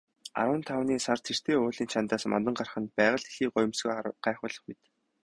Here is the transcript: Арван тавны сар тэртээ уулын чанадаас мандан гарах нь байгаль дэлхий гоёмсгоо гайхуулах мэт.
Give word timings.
Арван 0.39 0.61
тавны 0.67 0.95
сар 1.05 1.19
тэртээ 1.25 1.57
уулын 1.59 1.89
чанадаас 1.91 2.23
мандан 2.31 2.55
гарах 2.57 2.75
нь 2.81 2.93
байгаль 2.97 3.23
дэлхий 3.25 3.51
гоёмсгоо 3.53 3.93
гайхуулах 4.25 4.61
мэт. 4.65 4.79